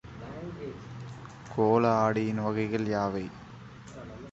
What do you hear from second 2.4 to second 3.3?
வகைகள் யாவை?